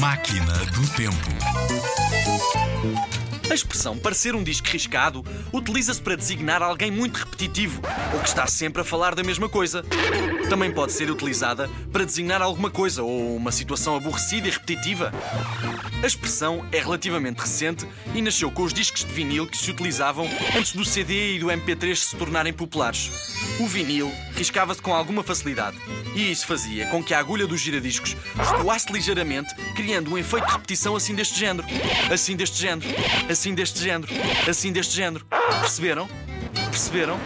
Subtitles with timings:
[0.00, 1.14] Máquina do Tempo.
[3.50, 7.82] A expressão parecer um disco riscado utiliza-se para designar alguém muito repetitivo
[8.14, 9.84] ou que está sempre a falar da mesma coisa.
[10.48, 15.12] Também pode ser utilizada para designar alguma coisa ou uma situação aborrecida e repetitiva.
[16.02, 20.26] A expressão é relativamente recente e nasceu com os discos de vinil que se utilizavam
[20.56, 23.10] antes do CD e do MP3 se tornarem populares.
[23.60, 24.10] O vinil
[24.40, 25.76] riscava-se com alguma facilidade
[26.14, 30.52] e isso fazia com que a agulha dos giradiscos escoasse ligeiramente, criando um efeito de
[30.52, 31.68] repetição assim deste género,
[32.10, 32.88] assim deste género,
[33.28, 34.12] assim deste género,
[34.48, 35.26] assim deste género.
[35.60, 36.08] Perceberam?
[36.70, 37.20] Perceberam?